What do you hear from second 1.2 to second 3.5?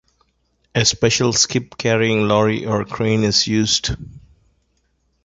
skip-carrying lorry or crane is